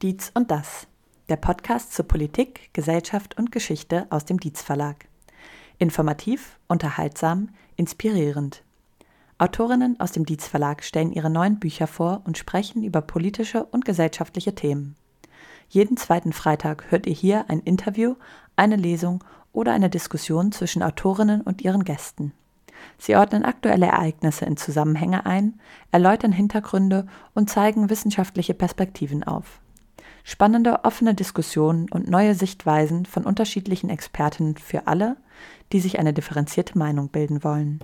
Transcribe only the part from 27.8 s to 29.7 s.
wissenschaftliche Perspektiven auf.